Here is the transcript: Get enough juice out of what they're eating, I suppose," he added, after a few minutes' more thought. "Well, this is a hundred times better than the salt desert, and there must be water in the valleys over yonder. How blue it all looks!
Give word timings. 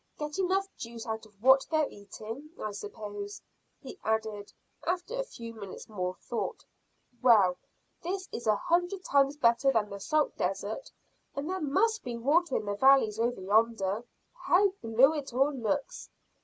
Get 0.17 0.39
enough 0.39 0.67
juice 0.77 1.05
out 1.05 1.27
of 1.27 1.43
what 1.43 1.67
they're 1.69 1.87
eating, 1.87 2.49
I 2.59 2.71
suppose," 2.71 3.39
he 3.79 3.99
added, 4.03 4.51
after 4.83 5.13
a 5.13 5.23
few 5.23 5.53
minutes' 5.53 5.87
more 5.87 6.15
thought. 6.27 6.65
"Well, 7.21 7.55
this 8.01 8.27
is 8.31 8.47
a 8.47 8.55
hundred 8.55 9.03
times 9.05 9.37
better 9.37 9.71
than 9.71 9.91
the 9.91 9.99
salt 9.99 10.35
desert, 10.37 10.89
and 11.35 11.47
there 11.47 11.61
must 11.61 12.03
be 12.03 12.17
water 12.17 12.55
in 12.55 12.65
the 12.65 12.73
valleys 12.73 13.19
over 13.19 13.41
yonder. 13.41 14.03
How 14.47 14.69
blue 14.81 15.13
it 15.13 15.33
all 15.35 15.53
looks! 15.53 16.09